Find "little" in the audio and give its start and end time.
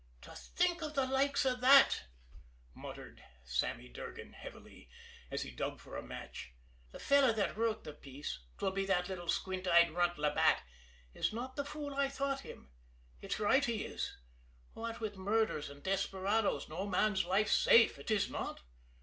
9.09-9.27